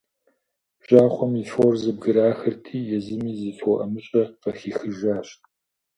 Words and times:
Бжьахъуэм 0.79 1.33
и 1.41 1.45
фор 1.51 1.73
зэбграхырти, 1.81 2.77
езыми 2.97 3.31
зы 3.39 3.51
фо 3.59 3.71
ӀэмыщӀэ 3.77 4.23
къыхихыжащ. 4.41 5.27